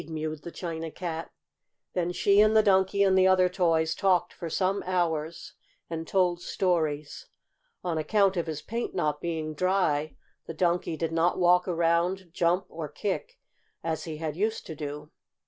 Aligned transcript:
mewed 0.09 0.41
the 0.41 0.49
China 0.49 0.89
Cat. 0.89 1.29
Then 1.93 2.11
she 2.11 2.41
and 2.41 2.57
the 2.57 2.63
Donkey 2.63 3.03
and 3.03 3.15
the 3.15 3.27
other 3.27 3.47
toys 3.47 3.93
talked 3.93 4.33
for 4.33 4.49
some 4.49 4.81
hours, 4.87 5.53
and 5.91 6.07
told 6.07 6.41
stories. 6.41 7.27
On 7.83 7.99
account 7.99 8.35
of 8.35 8.47
his 8.47 8.63
paint 8.63 8.95
not 8.95 9.21
being 9.21 9.53
dry 9.53 10.15
the 10.47 10.55
Donkey 10.55 10.97
did 10.97 11.11
not 11.11 11.37
walk 11.37 11.67
around, 11.67 12.31
jump 12.33 12.65
or 12.67 12.89
kick 12.89 13.37
as 13.83 14.05
he 14.05 14.17
had 14.17 14.35
used 14.35 14.65
to 14.65 14.75
do. 14.75 15.11